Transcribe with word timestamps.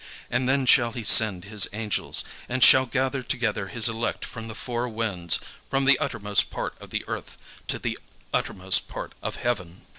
And 0.31 0.49
then 0.49 0.65
shall 0.65 0.93
he 0.93 1.03
send 1.03 1.45
his 1.45 1.67
angels, 1.73 2.23
and 2.49 2.63
shall 2.63 2.87
gather 2.87 3.21
together 3.21 3.67
his 3.67 3.87
elect 3.87 4.25
from 4.25 4.47
the 4.47 4.55
four 4.55 4.89
winds, 4.89 5.37
from 5.69 5.85
the 5.85 5.99
uttermost 5.99 6.49
part 6.49 6.73
of 6.81 6.89
the 6.89 7.05
earth 7.07 7.37
to 7.67 7.77
the 7.77 7.99
uttermost 8.33 8.87
part 8.87 9.13
of 9.21 9.35
heaven. 9.35 9.81